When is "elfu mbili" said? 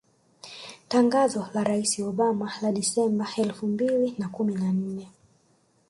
3.37-4.15